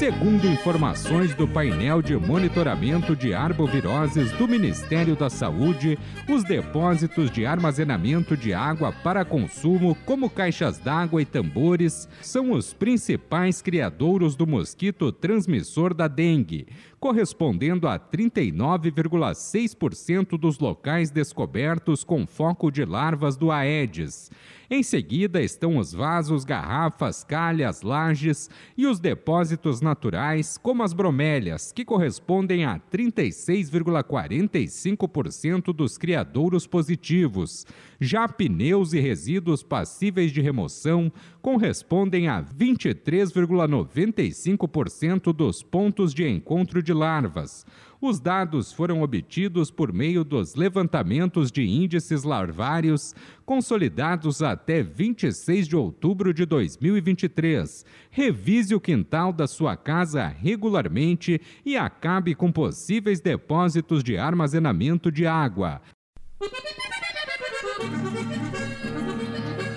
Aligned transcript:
Segundo 0.00 0.46
informações 0.46 1.34
do 1.34 1.46
painel 1.46 2.00
de 2.00 2.16
monitoramento 2.16 3.14
de 3.14 3.34
arboviroses 3.34 4.32
do 4.32 4.48
Ministério 4.48 5.14
da 5.14 5.28
Saúde, 5.28 5.98
os 6.26 6.42
depósitos 6.42 7.30
de 7.30 7.44
armazenamento 7.44 8.34
de 8.34 8.54
água 8.54 8.94
para 9.04 9.26
consumo, 9.26 9.94
como 10.06 10.30
caixas 10.30 10.78
d'água 10.78 11.20
e 11.20 11.26
tambores, 11.26 12.08
são 12.22 12.52
os 12.52 12.72
principais 12.72 13.60
criadouros 13.60 14.34
do 14.34 14.46
mosquito 14.46 15.12
transmissor 15.12 15.92
da 15.92 16.08
dengue, 16.08 16.66
correspondendo 17.00 17.88
a 17.88 17.98
39,6% 17.98 20.38
dos 20.38 20.58
locais 20.58 21.10
descobertos 21.10 22.04
com 22.04 22.26
foco 22.26 22.70
de 22.70 22.84
larvas 22.84 23.38
do 23.38 23.50
Aedes. 23.50 24.30
Em 24.72 24.84
seguida 24.84 25.42
estão 25.42 25.78
os 25.78 25.92
vasos, 25.92 26.44
garrafas, 26.44 27.24
calhas, 27.24 27.82
lajes 27.82 28.48
e 28.76 28.86
os 28.86 29.00
depósitos 29.00 29.80
naturais, 29.80 30.56
como 30.56 30.84
as 30.84 30.92
bromélias, 30.92 31.72
que 31.72 31.84
correspondem 31.84 32.64
a 32.64 32.78
36,45% 32.78 35.72
dos 35.72 35.98
criadouros 35.98 36.68
positivos. 36.68 37.66
Já 37.98 38.28
pneus 38.28 38.92
e 38.92 39.00
resíduos 39.00 39.64
passíveis 39.64 40.30
de 40.30 40.40
remoção 40.40 41.12
correspondem 41.40 42.28
a 42.28 42.42
23,95% 42.42 45.32
dos 45.32 45.62
pontos 45.62 46.12
de 46.14 46.28
encontro 46.28 46.82
de 46.82 46.92
larvas. 46.92 47.64
Os 48.00 48.18
dados 48.18 48.72
foram 48.72 49.02
obtidos 49.02 49.70
por 49.70 49.92
meio 49.92 50.24
dos 50.24 50.54
levantamentos 50.54 51.52
de 51.52 51.62
índices 51.62 52.22
larvários 52.22 53.14
consolidados 53.44 54.42
até 54.42 54.82
26 54.82 55.68
de 55.68 55.76
outubro 55.76 56.32
de 56.32 56.46
2023. 56.46 57.84
Revise 58.10 58.74
o 58.74 58.80
quintal 58.80 59.34
da 59.34 59.46
sua 59.46 59.76
casa 59.76 60.26
regularmente 60.26 61.38
e 61.64 61.76
acabe 61.76 62.34
com 62.34 62.50
possíveis 62.50 63.20
depósitos 63.20 64.02
de 64.02 64.16
armazenamento 64.16 65.12
de 65.12 65.26
água. 65.26 65.82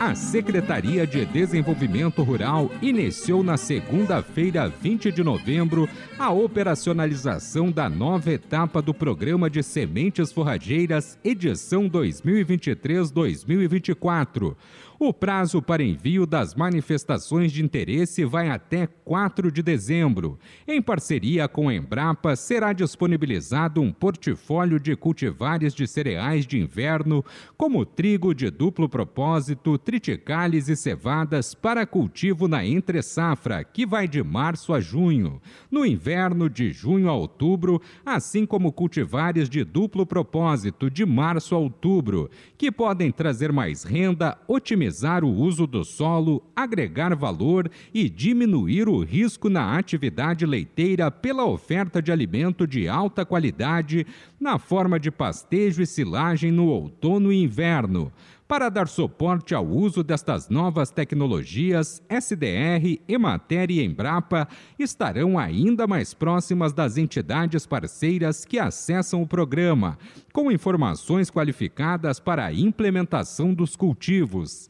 A 0.04 0.14
Secretaria 0.16 1.08
de 1.08 1.26
Desenvolvimento 1.26 2.22
Rural 2.23 2.70
iniciou 2.82 3.42
na 3.42 3.56
segunda-feira, 3.56 4.68
20 4.68 5.14
de 5.14 5.23
novembro, 5.23 5.88
a 6.20 6.30
operacionalização 6.30 7.72
da 7.72 7.90
nova 7.90 8.30
etapa 8.30 8.81
do 8.81 8.94
Programa 8.94 9.50
de 9.50 9.64
Sementes 9.64 10.30
Forrageiras, 10.30 11.18
edição 11.24 11.90
2023-2024. 11.90 14.58
O 15.06 15.14
prazo 15.14 15.62
para 15.62 15.84
envio 15.84 16.26
das 16.26 16.56
manifestações 16.56 17.52
de 17.52 17.62
interesse 17.62 18.23
vai 18.23 18.50
até 18.50 18.88
4 18.88 19.52
de 19.52 19.62
dezembro. 19.62 20.40
Em 20.66 20.82
parceria 20.82 21.46
com 21.46 21.68
a 21.68 21.76
Embrapa, 21.76 22.38
será 22.38 22.72
disponibilizado 22.72 23.81
um 23.81 23.92
portfólio 23.92 24.80
de 24.80 24.96
cultivares 24.96 25.74
de 25.74 25.86
cereais 25.86 26.47
de 26.47 26.58
inverno, 26.58 27.22
como 27.58 27.86
trigo 27.86 28.34
de 28.34 28.50
duplo 28.50 28.88
propósito, 28.88 29.78
triticales 29.78 30.69
e 30.69 30.75
cevadas 30.78 31.53
para 31.53 31.85
cultivo 31.85 32.47
na 32.47 32.66
entre-safra, 32.66 33.62
que 33.62 33.85
vai 33.85 34.08
de 34.08 34.24
março 34.24 34.74
a 34.74 34.80
junho. 34.80 35.41
No 35.70 35.85
inverno, 35.85 36.50
de 36.50 36.72
junho 36.72 37.09
a 37.09 37.14
outubro, 37.14 37.81
assim 38.06 38.46
como 38.46 38.72
cultivares 38.72 39.50
de 39.50 39.66
duplo 39.66 40.06
propósito, 40.06 40.90
de 40.90 41.06
março 41.06 41.56
a 41.56 41.58
outubro, 41.58 42.30
que 42.58 42.72
podem 42.72 43.12
trazer 43.12 43.52
mais 43.52 43.84
renda, 43.84 44.38
otimizar 44.47 44.93
otimizar 44.94 45.24
o 45.24 45.34
uso 45.34 45.66
do 45.66 45.84
solo, 45.84 46.44
agregar 46.56 47.16
valor 47.16 47.70
e 47.92 48.08
diminuir 48.08 48.88
o 48.88 49.04
risco 49.04 49.50
na 49.50 49.78
atividade 49.78 50.46
leiteira 50.46 51.09
pela 51.09 51.46
oferta 51.46 52.00
de 52.00 52.12
alimento 52.12 52.68
de 52.68 52.88
alta 52.88 53.26
qualidade 53.26 54.06
na 54.40 54.59
forma 54.59 55.00
de 55.00 55.09
pastejo 55.09 55.82
e 55.82 55.88
silagem 55.88 56.52
no 56.52 56.68
outono 56.68 57.32
e 57.34 57.42
inverno. 57.42 58.12
Para 58.48 58.70
dar 58.70 58.88
suporte 58.88 59.56
ao 59.56 59.66
uso 59.66 60.04
destas 60.04 60.50
novas 60.50 60.92
tecnologias, 60.92 62.04
SDR, 62.09 63.00
Emater 63.08 63.72
e 63.72 63.81
Embrapa 63.81 64.48
estarão 64.78 65.40
ainda 65.40 65.88
mais 65.88 66.14
próximas 66.14 66.74
das 66.74 66.98
entidades 66.98 67.66
parceiras 67.66 68.44
que 68.44 68.59
acessam 68.59 69.22
o 69.22 69.28
programa, 69.28 69.98
com 70.34 70.52
informações 70.52 71.32
qualificadas 71.32 72.20
para 72.20 72.46
a 72.46 72.53
implementação 72.53 73.53
dos 73.53 73.76
cultivos. 73.76 74.68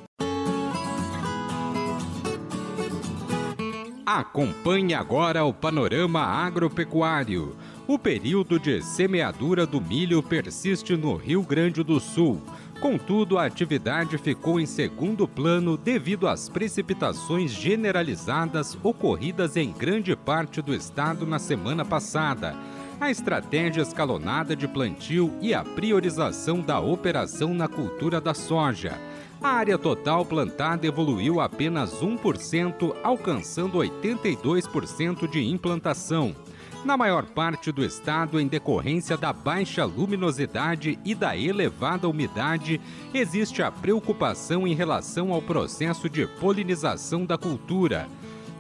Acompanhe 4.05 4.93
agora 4.93 5.43
o 5.43 5.51
panorama 5.51 6.21
agropecuário. 6.21 7.55
O 7.87 7.97
período 7.97 8.59
de 8.59 8.81
semeadura 8.81 9.65
do 9.65 9.81
milho 9.81 10.21
persiste 10.21 10.95
no 10.95 11.15
Rio 11.15 11.41
Grande 11.41 11.83
do 11.83 11.99
Sul. 11.99 12.39
Contudo, 12.83 13.37
a 13.37 13.45
atividade 13.45 14.17
ficou 14.17 14.59
em 14.59 14.65
segundo 14.65 15.25
plano 15.25 15.77
devido 15.77 16.27
às 16.27 16.49
precipitações 16.49 17.49
generalizadas 17.49 18.77
ocorridas 18.83 19.55
em 19.55 19.71
grande 19.71 20.13
parte 20.17 20.61
do 20.61 20.75
estado 20.75 21.25
na 21.25 21.39
semana 21.39 21.85
passada. 21.85 22.53
A 22.99 23.09
estratégia 23.09 23.81
escalonada 23.81 24.53
de 24.53 24.67
plantio 24.67 25.31
e 25.39 25.53
a 25.53 25.63
priorização 25.63 26.59
da 26.59 26.77
operação 26.81 27.53
na 27.53 27.69
cultura 27.69 28.19
da 28.19 28.33
soja 28.33 28.99
a 29.43 29.49
área 29.49 29.77
total 29.77 30.23
plantada 30.23 30.87
evoluiu 30.87 31.41
apenas 31.41 32.01
1%, 32.01 32.95
alcançando 33.03 33.79
82% 33.79 35.29
de 35.29 35.43
implantação. 35.43 36.33
Na 36.85 36.97
maior 36.97 37.23
parte 37.23 37.71
do 37.71 37.81
estado, 37.81 38.37
em 38.37 38.45
decorrência 38.45 39.15
da 39.15 39.31
baixa 39.31 39.85
luminosidade 39.85 40.99
e 41.05 41.15
da 41.15 41.35
elevada 41.35 42.09
umidade, 42.09 42.81
existe 43.13 43.63
a 43.63 43.71
preocupação 43.71 44.67
em 44.67 44.75
relação 44.75 45.31
ao 45.31 45.41
processo 45.41 46.09
de 46.09 46.27
polinização 46.27 47.25
da 47.25 47.37
cultura. 47.37 48.09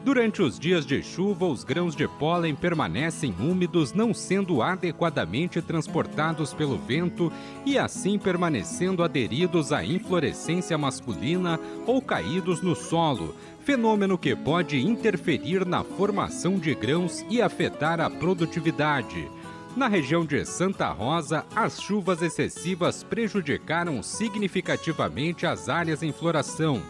Durante 0.03 0.41
os 0.41 0.59
dias 0.59 0.85
de 0.85 1.01
chuva, 1.01 1.45
os 1.45 1.63
grãos 1.63 1.95
de 1.95 2.05
pólen 2.09 2.53
permanecem 2.53 3.33
úmidos, 3.39 3.93
não 3.93 4.13
sendo 4.13 4.61
adequadamente 4.61 5.61
transportados 5.61 6.53
pelo 6.53 6.77
vento 6.77 7.31
e 7.65 7.77
assim 7.77 8.19
permanecendo 8.19 9.01
aderidos 9.01 9.71
à 9.71 9.81
inflorescência 9.81 10.77
masculina 10.77 11.57
ou 11.87 12.01
caídos 12.01 12.61
no 12.61 12.75
solo, 12.75 13.33
fenômeno 13.61 14.17
que 14.17 14.35
pode 14.35 14.77
interferir 14.77 15.65
na 15.65 15.85
formação 15.85 16.59
de 16.59 16.75
grãos 16.75 17.25
e 17.29 17.41
afetar 17.41 18.01
a 18.01 18.09
produtividade. 18.09 19.25
Na 19.73 19.87
região 19.87 20.25
de 20.25 20.43
Santa 20.43 20.89
Rosa, 20.89 21.45
as 21.55 21.81
chuvas 21.81 22.21
excessivas 22.21 23.03
prejudicaram 23.03 24.03
significativamente 24.03 25.45
as 25.45 25.69
áreas 25.69 26.03
em 26.03 26.11
floração, 26.11 26.81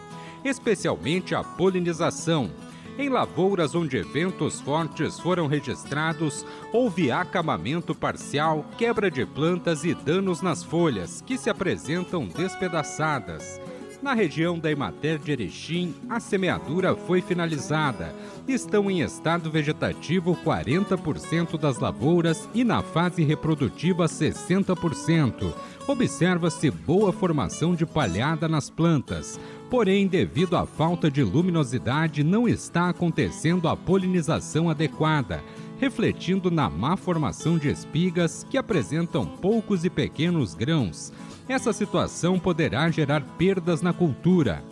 especialmente 0.44 1.32
a 1.32 1.44
polinização 1.44 2.50
em 2.98 3.08
lavouras 3.08 3.74
onde 3.74 4.00
ventos 4.02 4.60
fortes 4.60 5.18
foram 5.18 5.46
registrados, 5.46 6.46
houve 6.72 7.10
acamamento 7.10 7.94
parcial, 7.94 8.64
quebra 8.78 9.10
de 9.10 9.26
plantas 9.26 9.84
e 9.84 9.94
danos 9.94 10.40
nas 10.40 10.62
folhas, 10.62 11.20
que 11.20 11.36
se 11.36 11.50
apresentam 11.50 12.26
despedaçadas. 12.26 13.60
Na 14.04 14.12
região 14.12 14.58
da 14.58 14.70
Emater 14.70 15.18
de 15.18 15.32
Erechim, 15.32 15.94
a 16.10 16.20
semeadura 16.20 16.94
foi 16.94 17.22
finalizada. 17.22 18.14
Estão 18.46 18.90
em 18.90 19.00
estado 19.00 19.50
vegetativo 19.50 20.36
40% 20.44 21.58
das 21.58 21.78
lavouras 21.78 22.46
e 22.52 22.64
na 22.64 22.82
fase 22.82 23.24
reprodutiva 23.24 24.04
60%. 24.04 25.50
Observa-se 25.88 26.70
boa 26.70 27.14
formação 27.14 27.74
de 27.74 27.86
palhada 27.86 28.46
nas 28.46 28.68
plantas. 28.68 29.40
Porém, 29.70 30.06
devido 30.06 30.54
à 30.54 30.66
falta 30.66 31.10
de 31.10 31.22
luminosidade, 31.22 32.22
não 32.22 32.46
está 32.46 32.90
acontecendo 32.90 33.68
a 33.68 33.74
polinização 33.74 34.68
adequada, 34.68 35.42
refletindo 35.78 36.50
na 36.50 36.68
má 36.68 36.96
formação 36.96 37.58
de 37.58 37.68
espigas 37.68 38.46
que 38.48 38.58
apresentam 38.58 39.26
poucos 39.26 39.84
e 39.84 39.90
pequenos 39.90 40.54
grãos. 40.54 41.12
Essa 41.48 41.72
situação 41.72 42.38
poderá 42.38 42.90
gerar 42.90 43.22
perdas 43.36 43.82
na 43.82 43.92
cultura. 43.92 44.64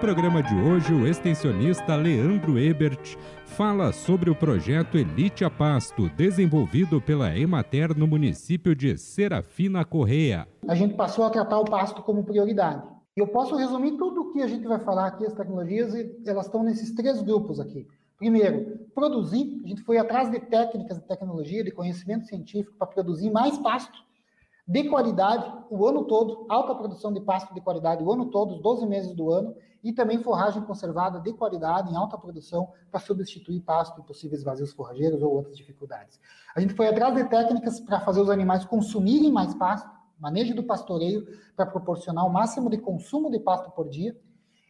Programa 0.00 0.42
de 0.42 0.54
hoje, 0.54 0.94
o 0.94 1.06
extensionista 1.06 1.94
Leandro 1.94 2.58
Ebert 2.58 3.18
fala 3.44 3.92
sobre 3.92 4.30
o 4.30 4.34
projeto 4.34 4.96
Elite 4.96 5.44
a 5.44 5.50
Pasto, 5.50 6.08
desenvolvido 6.16 7.02
pela 7.02 7.36
Emater 7.36 7.94
no 7.94 8.06
município 8.06 8.74
de 8.74 8.96
Serafina 8.96 9.84
Correia. 9.84 10.48
A 10.66 10.74
gente 10.74 10.94
passou 10.94 11.22
a 11.26 11.28
tratar 11.28 11.58
o 11.58 11.66
pasto 11.66 12.02
como 12.02 12.24
prioridade. 12.24 12.82
Eu 13.14 13.26
posso 13.26 13.54
resumir 13.56 13.98
tudo 13.98 14.22
o 14.22 14.32
que 14.32 14.40
a 14.40 14.46
gente 14.46 14.66
vai 14.66 14.78
falar 14.78 15.08
aqui, 15.08 15.26
as 15.26 15.34
tecnologias, 15.34 15.92
elas 16.26 16.46
estão 16.46 16.62
nesses 16.62 16.94
três 16.94 17.20
grupos 17.20 17.60
aqui. 17.60 17.86
Primeiro, 18.16 18.78
produzir. 18.94 19.60
A 19.62 19.68
gente 19.68 19.82
foi 19.82 19.98
atrás 19.98 20.30
de 20.30 20.40
técnicas 20.40 20.98
de 20.98 21.04
tecnologia, 21.04 21.62
de 21.62 21.72
conhecimento 21.72 22.24
científico 22.24 22.74
para 22.78 22.86
produzir 22.86 23.30
mais 23.30 23.58
pasto 23.58 23.98
de 24.70 24.84
qualidade 24.84 25.52
o 25.68 25.84
ano 25.84 26.04
todo, 26.04 26.46
alta 26.48 26.76
produção 26.76 27.12
de 27.12 27.20
pasto 27.20 27.52
de 27.52 27.60
qualidade 27.60 28.04
o 28.04 28.12
ano 28.12 28.26
todo, 28.26 28.54
os 28.54 28.60
12 28.60 28.86
meses 28.86 29.12
do 29.12 29.28
ano, 29.28 29.52
e 29.82 29.92
também 29.92 30.22
forragem 30.22 30.62
conservada 30.62 31.18
de 31.18 31.32
qualidade 31.32 31.92
em 31.92 31.96
alta 31.96 32.16
produção 32.16 32.68
para 32.88 33.00
substituir 33.00 33.60
pasto 33.62 34.00
e 34.00 34.04
possíveis 34.04 34.44
vazios 34.44 34.72
forrageiros 34.72 35.22
ou 35.22 35.32
outras 35.32 35.56
dificuldades. 35.56 36.20
A 36.54 36.60
gente 36.60 36.74
foi 36.74 36.86
atrás 36.86 37.16
de 37.16 37.24
técnicas 37.24 37.80
para 37.80 37.98
fazer 38.00 38.20
os 38.20 38.30
animais 38.30 38.64
consumirem 38.64 39.32
mais 39.32 39.52
pasto, 39.54 39.90
manejo 40.20 40.54
do 40.54 40.62
pastoreio 40.62 41.26
para 41.56 41.66
proporcionar 41.66 42.24
o 42.24 42.30
máximo 42.30 42.70
de 42.70 42.78
consumo 42.78 43.28
de 43.28 43.40
pasto 43.40 43.72
por 43.72 43.88
dia, 43.88 44.16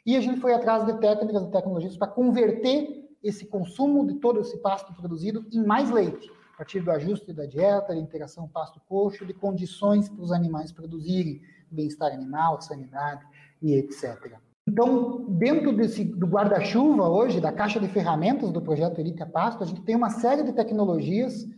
e 0.07 0.17
a 0.17 0.21
gente 0.23 0.41
foi 0.41 0.55
atrás 0.55 0.87
de 0.87 0.95
técnicas 0.99 1.43
e 1.43 1.51
tecnologias 1.51 1.95
para 1.99 2.09
converter 2.09 3.07
esse 3.23 3.45
consumo 3.45 4.07
de 4.07 4.15
todo 4.15 4.41
esse 4.41 4.57
pasto 4.63 4.95
produzido 4.95 5.45
em 5.53 5.63
mais 5.63 5.91
leite, 5.91 6.31
partir 6.61 6.81
do 6.81 6.91
ajuste 6.91 7.33
da 7.33 7.47
dieta, 7.47 7.95
da 7.95 7.97
interação 7.97 8.47
pasto-coxo, 8.47 9.25
de 9.25 9.33
condições 9.33 10.11
para 10.11 10.23
os 10.23 10.31
animais 10.31 10.71
produzirem 10.71 11.41
bem-estar 11.71 12.13
animal, 12.13 12.61
sanidade 12.61 13.25
e 13.63 13.73
etc. 13.77 14.37
Então, 14.69 15.25
dentro 15.27 15.75
desse, 15.75 16.05
do 16.05 16.27
guarda-chuva 16.27 17.09
hoje, 17.09 17.41
da 17.41 17.51
caixa 17.51 17.81
de 17.81 17.89
ferramentas 17.89 18.53
do 18.53 18.61
projeto 18.61 18.99
Elite 18.99 19.23
a 19.23 19.27
Pasto, 19.27 19.65
a 19.65 19.67
gente 19.67 19.81
tem 19.81 19.97
uma 19.97 20.11
série 20.11 20.43
de 20.43 20.53
tecnologias 20.53 21.49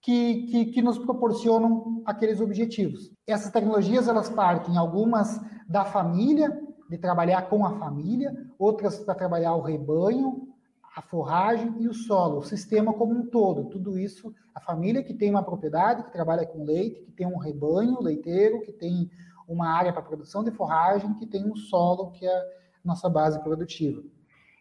que, 0.00 0.46
que, 0.46 0.64
que, 0.66 0.80
nos 0.80 0.98
proporcionam 0.98 2.02
aqueles 2.06 2.40
objetivos. 2.40 3.12
Essas 3.26 3.52
tecnologias, 3.52 4.08
elas 4.08 4.30
partem, 4.30 4.78
algumas 4.78 5.38
da 5.68 5.84
família, 5.84 6.58
de 6.88 6.96
trabalhar 6.96 7.42
com 7.42 7.66
a 7.66 7.78
família, 7.78 8.34
outras 8.58 9.00
para 9.00 9.14
trabalhar 9.14 9.54
o 9.54 9.60
rebanho, 9.60 10.49
a 10.96 11.02
forragem 11.02 11.72
e 11.80 11.88
o 11.88 11.94
solo, 11.94 12.38
o 12.38 12.44
sistema 12.44 12.92
como 12.92 13.14
um 13.14 13.26
todo. 13.26 13.70
Tudo 13.70 13.98
isso, 13.98 14.34
a 14.54 14.60
família 14.60 15.02
que 15.02 15.14
tem 15.14 15.30
uma 15.30 15.42
propriedade, 15.42 16.02
que 16.02 16.12
trabalha 16.12 16.46
com 16.46 16.64
leite, 16.64 17.02
que 17.02 17.12
tem 17.12 17.26
um 17.26 17.38
rebanho 17.38 18.00
leiteiro, 18.00 18.60
que 18.62 18.72
tem 18.72 19.10
uma 19.46 19.68
área 19.68 19.92
para 19.92 20.02
produção 20.02 20.42
de 20.42 20.50
forragem, 20.50 21.14
que 21.14 21.26
tem 21.26 21.44
um 21.44 21.56
solo, 21.56 22.10
que 22.12 22.26
é 22.26 22.44
nossa 22.84 23.08
base 23.08 23.40
produtiva. 23.40 24.02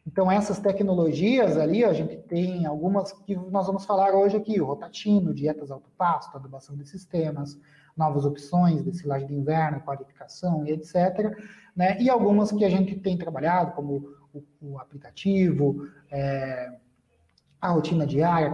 Então, 0.05 0.31
essas 0.31 0.59
tecnologias 0.59 1.57
ali, 1.57 1.83
a 1.83 1.93
gente 1.93 2.17
tem 2.17 2.65
algumas 2.65 3.11
que 3.11 3.35
nós 3.35 3.67
vamos 3.67 3.85
falar 3.85 4.15
hoje 4.15 4.37
aqui, 4.37 4.59
o 4.59 4.65
rotatino, 4.65 5.33
dietas 5.33 5.69
autopasto, 5.69 6.35
adubação 6.35 6.75
de 6.75 6.87
sistemas, 6.87 7.59
novas 7.95 8.25
opções 8.25 8.83
de 8.83 8.91
silagem 8.95 9.27
de 9.27 9.35
inverno, 9.35 9.81
qualificação 9.81 10.65
e 10.65 10.71
etc. 10.71 11.35
Né? 11.75 12.01
E 12.01 12.09
algumas 12.09 12.51
que 12.51 12.65
a 12.65 12.69
gente 12.69 12.95
tem 12.95 13.17
trabalhado, 13.17 13.73
como 13.73 14.09
o, 14.33 14.43
o 14.61 14.79
aplicativo, 14.79 15.87
é, 16.11 16.71
a 17.61 17.69
rotina 17.71 18.07
diária, 18.07 18.49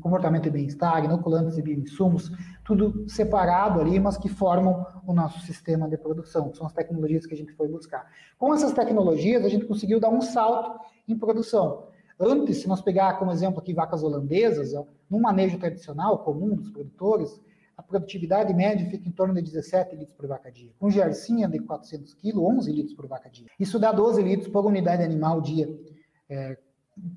comportamento 0.00 0.46
e 0.46 0.50
bem-estar, 0.50 1.02
inoculantes 1.02 1.56
e 1.56 1.62
bioinsumos, 1.62 2.30
tudo 2.62 3.08
separado 3.08 3.80
ali, 3.80 3.98
mas 3.98 4.18
que 4.18 4.28
formam 4.28 4.86
o 5.06 5.14
nosso 5.14 5.40
sistema 5.40 5.88
de 5.88 5.96
produção. 5.96 6.52
São 6.52 6.66
as 6.66 6.72
tecnologias 6.72 7.24
que 7.24 7.32
a 7.32 7.36
gente 7.36 7.52
foi 7.52 7.68
buscar. 7.68 8.06
Com 8.38 8.52
essas 8.52 8.72
tecnologias, 8.72 9.44
a 9.44 9.48
gente 9.48 9.64
conseguiu 9.64 9.98
dar 9.98 10.10
um 10.10 10.20
salto 10.20 10.78
em 11.08 11.16
produção. 11.16 11.88
Antes, 12.20 12.58
se 12.58 12.68
nós 12.68 12.82
pegar 12.82 13.18
como 13.18 13.32
exemplo 13.32 13.60
aqui 13.60 13.72
vacas 13.72 14.02
holandesas, 14.02 14.72
no 15.08 15.18
manejo 15.18 15.58
tradicional, 15.58 16.18
comum 16.18 16.54
dos 16.54 16.70
produtores, 16.70 17.40
a 17.76 17.82
produtividade 17.82 18.52
média 18.54 18.88
fica 18.88 19.08
em 19.08 19.12
torno 19.12 19.34
de 19.34 19.42
17 19.42 19.96
litros 19.96 20.16
por 20.16 20.26
vaca 20.26 20.50
dia. 20.50 20.70
Com 20.78 20.90
gercinha 20.90 21.48
de 21.48 21.58
400 21.58 22.14
quilos, 22.14 22.42
11 22.42 22.72
litros 22.72 22.94
por 22.94 23.06
vaca 23.06 23.28
dia. 23.28 23.46
Isso 23.58 23.78
dá 23.78 23.92
12 23.92 24.22
litros 24.22 24.48
por 24.48 24.64
unidade 24.64 25.02
animal 25.02 25.40
dia, 25.40 25.68
é, 26.28 26.56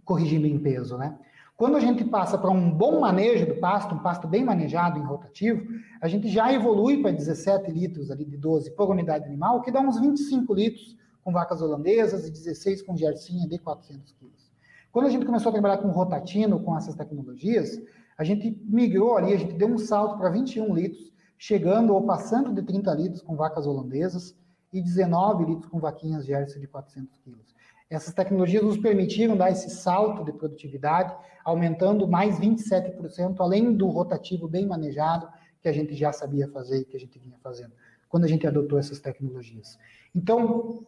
corrigindo 0.04 0.48
em 0.48 0.60
peso, 0.60 0.98
né? 0.98 1.18
Quando 1.56 1.76
a 1.76 1.80
gente 1.80 2.06
passa 2.06 2.38
para 2.38 2.52
um 2.52 2.70
bom 2.70 3.00
manejo 3.00 3.48
do 3.48 3.56
pasto, 3.56 3.96
um 3.96 4.00
pasto 4.00 4.28
bem 4.28 4.44
manejado 4.44 5.00
em 5.00 5.04
rotativo, 5.04 5.66
a 6.00 6.08
gente 6.08 6.30
já 6.30 6.54
evolui 6.54 7.02
para 7.02 7.12
17 7.12 7.72
litros 7.72 8.12
ali 8.12 8.26
de 8.26 8.38
12 8.38 8.70
por 8.76 8.92
unidade 8.92 9.26
animal, 9.26 9.62
que 9.62 9.72
dá 9.72 9.82
uns 9.82 10.00
25 10.00 10.54
litros 10.54 10.96
com 11.24 11.32
vacas 11.32 11.60
holandesas 11.60 12.28
e 12.28 12.32
16 12.32 12.84
com 12.84 12.96
gercinha 12.96 13.48
de 13.48 13.58
400 13.58 14.14
quilos. 14.14 14.52
Quando 14.92 15.08
a 15.08 15.10
gente 15.10 15.26
começou 15.26 15.50
a 15.50 15.54
trabalhar 15.54 15.78
com 15.78 15.90
rotatino, 15.90 16.60
com 16.60 16.78
essas 16.78 16.96
tecnologias, 16.96 17.82
a 18.18 18.24
gente 18.24 18.60
migrou 18.66 19.16
ali, 19.16 19.34
a 19.34 19.38
gente 19.38 19.54
deu 19.54 19.68
um 19.68 19.78
salto 19.78 20.18
para 20.18 20.30
21 20.30 20.74
litros, 20.74 21.14
chegando 21.38 21.94
ou 21.94 22.04
passando 22.04 22.54
de 22.54 22.64
30 22.64 22.94
litros 22.96 23.22
com 23.22 23.36
vacas 23.36 23.68
holandesas 23.68 24.36
e 24.74 24.82
19 24.82 25.46
litros 25.46 25.70
com 25.70 25.80
vaquinhas 25.80 26.26
Jersey 26.26 26.60
de 26.60 26.68
400 26.68 27.18
quilos. 27.20 27.56
Essas 27.90 28.14
tecnologias 28.14 28.64
nos 28.64 28.78
permitiram 28.78 29.38
dar 29.38 29.52
esse 29.52 29.70
salto 29.70 30.26
de 30.26 30.34
produtividade, 30.34 31.16
aumentando 31.46 32.08
mais 32.08 32.38
27%, 32.40 33.36
além 33.40 33.74
do 33.74 33.88
rotativo 33.88 34.48
bem 34.48 34.66
manejado, 34.66 35.28
que 35.62 35.70
a 35.70 35.72
gente 35.72 35.96
já 35.96 36.12
sabia 36.12 36.50
fazer 36.50 36.82
e 36.82 36.86
que 36.86 36.98
a 36.98 37.00
gente 37.00 37.18
vinha 37.18 37.38
fazendo, 37.42 37.72
quando 38.10 38.26
a 38.26 38.28
gente 38.28 38.46
adotou 38.46 38.78
essas 38.78 39.00
tecnologias. 39.00 39.80
Então, 40.14 40.86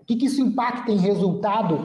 o 0.00 0.04
que, 0.04 0.16
que 0.16 0.26
isso 0.26 0.40
impacta 0.40 0.90
em 0.90 0.98
resultado 0.98 1.78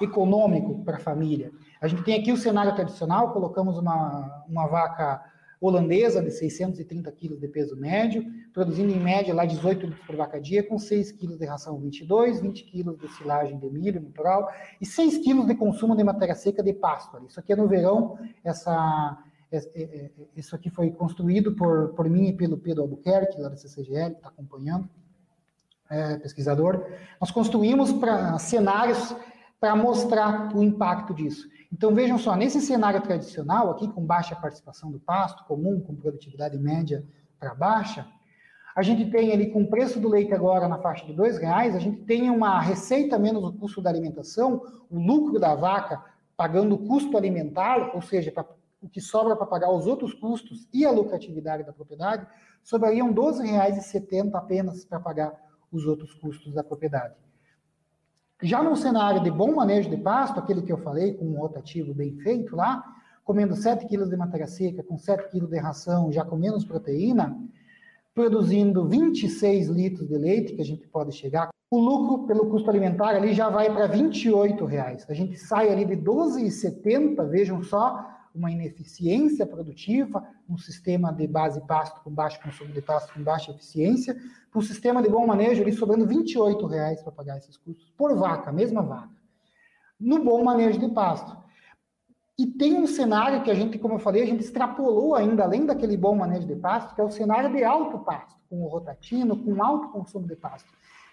econômico 0.00 0.84
para 0.84 0.96
a 0.96 1.00
família? 1.00 1.50
A 1.82 1.88
gente 1.88 2.04
tem 2.04 2.14
aqui 2.14 2.30
o 2.30 2.36
cenário 2.36 2.72
tradicional, 2.76 3.32
colocamos 3.32 3.76
uma, 3.76 4.44
uma 4.48 4.68
vaca 4.68 5.20
holandesa 5.60 6.22
de 6.22 6.30
630 6.30 7.10
quilos 7.10 7.40
de 7.40 7.48
peso 7.48 7.76
médio, 7.76 8.24
produzindo 8.52 8.92
em 8.92 9.00
média 9.00 9.34
lá 9.34 9.44
18 9.44 9.86
litros 9.86 10.06
por 10.06 10.14
vaca 10.14 10.40
dia, 10.40 10.62
com 10.62 10.78
6 10.78 11.10
quilos 11.10 11.38
de 11.38 11.44
ração 11.44 11.80
22, 11.80 12.40
20 12.40 12.64
quilos 12.64 12.98
de 12.98 13.08
silagem 13.08 13.58
de 13.58 13.68
milho 13.68 14.00
natural 14.00 14.48
e 14.80 14.86
6 14.86 15.18
quilos 15.18 15.44
de 15.44 15.56
consumo 15.56 15.96
de 15.96 16.04
matéria 16.04 16.36
seca 16.36 16.62
de 16.62 16.72
pasto. 16.72 17.18
Isso 17.26 17.40
aqui 17.40 17.52
é 17.52 17.56
no 17.56 17.66
verão, 17.66 18.16
essa, 18.44 19.18
é, 19.50 19.56
é, 19.56 19.82
é, 19.82 20.10
isso 20.36 20.54
aqui 20.54 20.70
foi 20.70 20.92
construído 20.92 21.52
por, 21.56 21.94
por 21.94 22.08
mim 22.08 22.28
e 22.28 22.32
pelo 22.32 22.58
Pedro 22.58 22.82
Albuquerque, 22.82 23.40
lá 23.40 23.48
da 23.48 23.56
CCGL, 23.56 24.12
que 24.12 24.16
está 24.18 24.28
acompanhando, 24.28 24.88
é, 25.90 26.16
pesquisador. 26.18 26.86
Nós 27.20 27.32
construímos 27.32 27.92
para 27.92 28.38
cenários 28.38 29.14
para 29.62 29.76
mostrar 29.76 30.52
o 30.56 30.60
impacto 30.60 31.14
disso. 31.14 31.48
Então 31.72 31.94
vejam 31.94 32.18
só, 32.18 32.34
nesse 32.34 32.60
cenário 32.60 33.00
tradicional, 33.00 33.70
aqui 33.70 33.86
com 33.86 34.04
baixa 34.04 34.34
participação 34.34 34.90
do 34.90 34.98
pasto, 34.98 35.44
comum, 35.44 35.80
com 35.80 35.94
produtividade 35.94 36.58
média 36.58 37.06
para 37.38 37.54
baixa, 37.54 38.04
a 38.74 38.82
gente 38.82 39.08
tem 39.08 39.30
ali 39.32 39.52
com 39.52 39.62
o 39.62 39.68
preço 39.68 40.00
do 40.00 40.08
leite 40.08 40.34
agora 40.34 40.66
na 40.66 40.78
faixa 40.78 41.06
de 41.06 41.12
R$ 41.12 41.38
reais, 41.38 41.76
a 41.76 41.78
gente 41.78 42.02
tem 42.02 42.28
uma 42.28 42.60
receita 42.60 43.16
menos 43.20 43.44
o 43.44 43.52
custo 43.52 43.80
da 43.80 43.88
alimentação, 43.88 44.66
o 44.90 44.98
lucro 44.98 45.38
da 45.38 45.54
vaca 45.54 46.04
pagando 46.36 46.74
o 46.74 46.78
custo 46.78 47.16
alimentar, 47.16 47.94
ou 47.94 48.02
seja, 48.02 48.32
pra, 48.32 48.44
o 48.80 48.88
que 48.88 49.00
sobra 49.00 49.36
para 49.36 49.46
pagar 49.46 49.70
os 49.70 49.86
outros 49.86 50.12
custos 50.12 50.66
e 50.74 50.84
a 50.84 50.90
lucratividade 50.90 51.62
da 51.62 51.72
propriedade, 51.72 52.26
sobrariam 52.64 53.10
R$ 53.10 53.14
12,70 53.14 54.34
apenas 54.34 54.84
para 54.84 54.98
pagar 54.98 55.32
os 55.70 55.86
outros 55.86 56.12
custos 56.14 56.52
da 56.52 56.64
propriedade. 56.64 57.14
Já 58.42 58.60
num 58.60 58.74
cenário 58.74 59.22
de 59.22 59.30
bom 59.30 59.54
manejo 59.54 59.88
de 59.88 59.96
pasto, 59.96 60.40
aquele 60.40 60.62
que 60.62 60.72
eu 60.72 60.78
falei, 60.78 61.14
com 61.14 61.24
um 61.24 61.38
rotativo 61.38 61.94
bem 61.94 62.16
feito 62.16 62.56
lá, 62.56 62.82
comendo 63.24 63.54
7 63.54 63.86
quilos 63.86 64.10
de 64.10 64.16
matéria 64.16 64.48
seca, 64.48 64.82
com 64.82 64.98
7 64.98 65.30
quilos 65.30 65.48
de 65.48 65.58
ração, 65.58 66.10
já 66.10 66.24
com 66.24 66.36
menos 66.36 66.64
proteína, 66.64 67.38
produzindo 68.12 68.88
26 68.88 69.68
litros 69.68 70.08
de 70.08 70.18
leite, 70.18 70.54
que 70.54 70.60
a 70.60 70.64
gente 70.64 70.88
pode 70.88 71.12
chegar, 71.12 71.50
o 71.70 71.78
lucro 71.78 72.26
pelo 72.26 72.50
custo 72.50 72.68
alimentar 72.68 73.10
ali 73.10 73.32
já 73.32 73.48
vai 73.48 73.72
para 73.72 73.86
28 73.86 74.64
reais. 74.64 75.06
A 75.08 75.14
gente 75.14 75.36
sai 75.36 75.70
ali 75.70 75.84
de 75.84 75.96
12,70, 75.96 77.24
vejam 77.28 77.62
só, 77.62 78.04
uma 78.34 78.50
ineficiência 78.50 79.46
produtiva, 79.46 80.26
um 80.48 80.56
sistema 80.56 81.12
de 81.12 81.26
base 81.26 81.60
pasto 81.66 82.02
com 82.02 82.10
baixo 82.10 82.40
consumo 82.42 82.72
de 82.72 82.80
pasto 82.80 83.12
com 83.12 83.22
baixa 83.22 83.50
eficiência, 83.50 84.14
para 84.50 84.58
um 84.58 84.62
sistema 84.62 85.02
de 85.02 85.08
bom 85.08 85.26
manejo 85.26 85.62
ali 85.62 85.72
sobrando 85.72 86.06
28 86.06 86.66
reais 86.66 87.02
para 87.02 87.12
pagar 87.12 87.38
esses 87.38 87.56
custos 87.56 87.90
por 87.96 88.16
vaca, 88.16 88.50
mesma 88.52 88.82
vaca, 88.82 89.10
no 89.98 90.22
bom 90.24 90.42
manejo 90.42 90.78
de 90.78 90.88
pasto. 90.88 91.36
E 92.38 92.46
tem 92.46 92.74
um 92.74 92.86
cenário 92.86 93.42
que 93.42 93.50
a 93.50 93.54
gente, 93.54 93.78
como 93.78 93.94
eu 93.94 93.98
falei, 93.98 94.22
a 94.22 94.26
gente 94.26 94.40
extrapolou 94.40 95.14
ainda, 95.14 95.44
além 95.44 95.66
daquele 95.66 95.96
bom 95.96 96.16
manejo 96.16 96.46
de 96.46 96.56
pasto, 96.56 96.94
que 96.94 97.00
é 97.00 97.04
o 97.04 97.10
cenário 97.10 97.54
de 97.54 97.62
alto 97.62 97.98
pasto, 97.98 98.40
com 98.48 98.62
o 98.62 98.68
rotatino, 98.68 99.36
com 99.36 99.62
alto 99.62 99.88
consumo 99.90 100.26
de 100.26 100.34
pasto. 100.34 100.68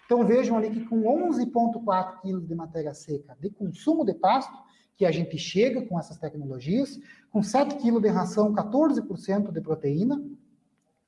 Então 0.06 0.26
vejam 0.26 0.56
ali 0.56 0.70
que 0.70 0.84
com 0.86 1.02
11,4 1.02 2.20
quilos 2.20 2.48
de 2.48 2.54
matéria 2.54 2.92
seca 2.94 3.36
de 3.38 3.48
consumo 3.50 4.04
de 4.04 4.14
pasto, 4.14 4.52
que 5.00 5.06
a 5.06 5.10
gente 5.10 5.38
chega 5.38 5.80
com 5.86 5.98
essas 5.98 6.18
tecnologias, 6.18 7.00
com 7.32 7.42
7 7.42 7.76
kg 7.76 7.98
de 8.02 8.08
ração, 8.08 8.52
14% 8.52 9.50
de 9.50 9.60
proteína, 9.62 10.22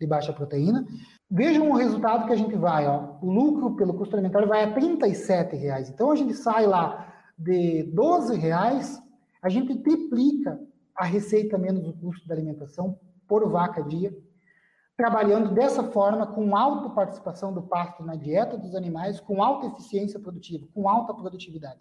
de 0.01 0.07
baixa 0.07 0.33
proteína, 0.33 0.87
Vejam 1.35 1.71
o 1.71 1.75
resultado 1.75 2.27
que 2.27 2.33
a 2.35 2.37
gente 2.37 2.55
vai, 2.57 2.87
ó. 2.87 3.17
O 3.23 3.33
lucro 3.33 3.75
pelo 3.75 3.95
custo 3.95 4.15
alimentar 4.15 4.45
vai 4.45 4.65
a 4.65 4.67
R$ 4.67 5.57
reais. 5.57 5.89
Então 5.89 6.11
a 6.11 6.15
gente 6.15 6.35
sai 6.35 6.67
lá 6.67 7.11
de 7.39 7.85
12 7.85 8.37
reais, 8.37 9.03
a 9.41 9.49
gente 9.49 9.75
triplica 9.77 10.61
a 10.95 11.07
receita 11.07 11.57
menos 11.57 11.89
o 11.89 11.95
custo 11.95 12.29
da 12.29 12.35
alimentação 12.35 13.01
por 13.27 13.49
vaca 13.49 13.83
dia, 13.83 14.15
trabalhando 14.95 15.55
dessa 15.55 15.83
forma 15.85 16.27
com 16.27 16.55
alta 16.55 16.91
participação 16.91 17.51
do 17.51 17.63
pasto 17.63 18.05
na 18.05 18.15
dieta 18.15 18.59
dos 18.59 18.75
animais, 18.75 19.19
com 19.19 19.43
alta 19.43 19.69
eficiência 19.69 20.21
produtiva, 20.21 20.69
com 20.75 20.87
alta 20.87 21.15
produtividade. 21.15 21.81